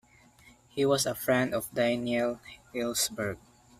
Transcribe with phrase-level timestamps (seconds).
[0.67, 2.39] He was a friend of Daniel
[2.73, 3.37] Ellsberg.